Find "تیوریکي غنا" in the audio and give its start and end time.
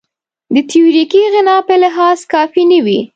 0.69-1.57